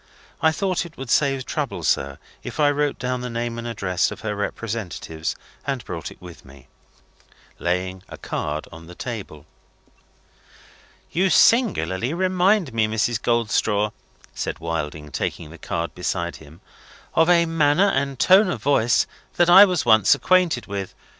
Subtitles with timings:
[0.41, 4.09] I thought it would save trouble, sir, if I wrote down the name and address
[4.09, 5.35] of her representatives,
[5.67, 6.65] and brought it with me."
[7.59, 9.45] Laying a card on the table.
[11.11, 13.21] "You singularly remind me, Mrs.
[13.21, 13.91] Goldstraw,"
[14.33, 16.61] said Wilding, taking the card beside him,
[17.13, 19.05] "of a manner and tone of voice
[19.35, 20.95] that I was once acquainted with.